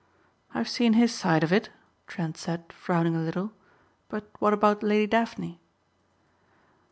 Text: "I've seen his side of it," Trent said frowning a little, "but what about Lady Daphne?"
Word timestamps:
"I've 0.51 0.67
seen 0.67 0.93
his 0.93 1.13
side 1.13 1.43
of 1.43 1.53
it," 1.53 1.69
Trent 2.07 2.35
said 2.35 2.73
frowning 2.73 3.15
a 3.15 3.19
little, 3.19 3.51
"but 4.09 4.31
what 4.39 4.51
about 4.51 4.81
Lady 4.81 5.05
Daphne?" 5.05 5.59